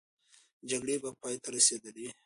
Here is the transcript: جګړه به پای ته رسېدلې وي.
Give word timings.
جګړه 0.69 0.95
به 1.03 1.09
پای 1.21 1.35
ته 1.43 1.49
رسېدلې 1.55 2.01
وي. 2.05 2.09